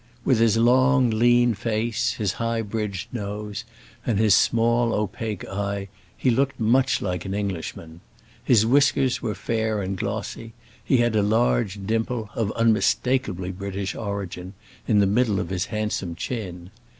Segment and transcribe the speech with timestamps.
[0.25, 3.63] With his long, lean face, his high bridged nose
[4.03, 8.01] and his small, opaque eye he looked much like an Englishman.
[8.43, 10.51] His whiskers were fair and glossy, and
[10.83, 14.55] he had a large dimple, of unmistakably British origin,
[14.87, 16.71] in the middle of his handsome chin.